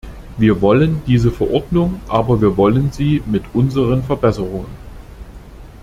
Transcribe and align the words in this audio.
Wir 0.39 0.63
wollen 0.63 1.03
diese 1.05 1.29
Verordnung, 1.29 2.01
aber 2.07 2.41
wir 2.41 2.57
wollen 2.57 2.91
sie 2.91 3.21
mit 3.27 3.43
unseren 3.53 4.01
Verbesserungen. 4.01 4.65